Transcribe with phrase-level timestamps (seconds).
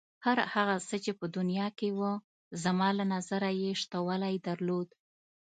[0.25, 2.01] هر هغه څه چې په دنیا کې و
[2.63, 4.89] زما له نظره یې شتوالی درلود.